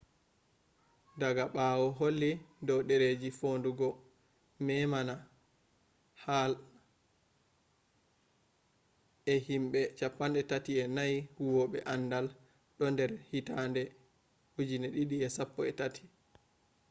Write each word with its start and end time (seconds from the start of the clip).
daaga 1.19 1.43
ɓawo 1.55 1.85
holli 1.99 2.29
dow 2.67 2.81
ɗereji 2.87 3.29
foɗugo 3.39 3.87
memama 4.65 5.15
hall 6.23 6.51
e 9.31 9.33
himɓe 9.47 9.81
34 9.97 11.35
huwoɓe 11.37 11.79
aandal 11.91 12.25
do 12.77 12.85
nder 12.93 13.11
hitade 13.29 13.83
2013 14.55 16.03